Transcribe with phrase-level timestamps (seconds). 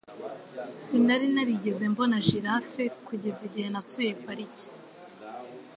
[0.83, 4.67] Sinari narigeze mbona giraffe kugeza igihe nasuye pariki.